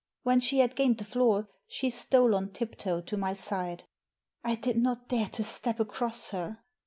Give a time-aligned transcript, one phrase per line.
[0.23, 3.83] When she had gained the floor she stole on tiptoe to my side."
[4.43, 6.57] I did not dare to step across her."